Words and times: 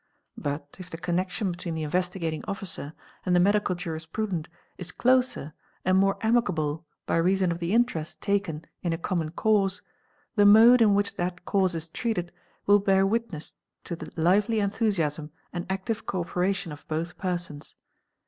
But 0.39 0.77
if 0.79 0.89
the 0.89 0.97
mnection 0.97 1.51
between 1.51 1.75
the 1.75 1.83
Investigating 1.83 2.43
Officer 2.47 2.95
and 3.23 3.35
the 3.35 3.39
medical 3.39 3.75
jurisprudent 3.75 4.49
Esloser 4.79 5.53
and 5.85 5.95
more 5.95 6.17
amicable 6.25 6.87
by 7.05 7.17
reason 7.17 7.51
of 7.51 7.59
the 7.59 7.71
interest 7.71 8.19
taken 8.19 8.65
in 8.81 8.93
a 8.93 8.97
common 8.97 9.31
ise, 9.45 9.83
the 10.35 10.45
mode 10.47 10.81
in 10.81 10.95
which 10.95 11.17
that 11.17 11.45
cause 11.45 11.75
is 11.75 11.87
treated 11.87 12.31
will 12.65 12.79
bear 12.79 13.05
witness 13.05 13.53
to 13.83 13.95
the 13.95 14.11
ely 14.19 14.55
enthusiasm 14.57 15.29
and 15.53 15.67
active 15.71 16.07
co 16.07 16.21
operation 16.21 16.71
of 16.71 16.87
both 16.87 17.15
persons. 17.19 17.75